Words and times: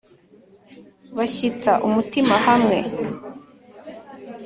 bashyitsa 1.17 1.71
umutima 1.87 2.33
hamwe 2.45 2.77